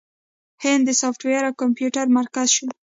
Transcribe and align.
هند 0.63 0.83
د 0.87 0.89
سافټویر 1.01 1.43
او 1.47 1.53
کمپیوټر 1.61 2.05
مرکز 2.17 2.47
شو. 2.55 2.67